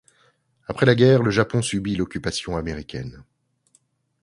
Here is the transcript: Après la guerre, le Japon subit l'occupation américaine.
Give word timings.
Après 0.65 0.87
la 0.87 0.95
guerre, 0.95 1.21
le 1.21 1.29
Japon 1.29 1.61
subit 1.61 1.95
l'occupation 1.95 2.57
américaine. 2.57 3.23